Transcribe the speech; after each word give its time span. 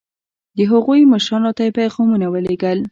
د 0.57 0.59
هغوی 0.71 1.01
مشرانو 1.13 1.51
ته 1.57 1.61
یې 1.65 1.75
پیغامونه 1.79 2.25
ولېږل. 2.29 2.79